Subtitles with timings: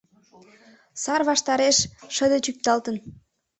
[1.03, 1.77] Сар ваштареш,
[2.15, 2.95] шыде чӱкталтын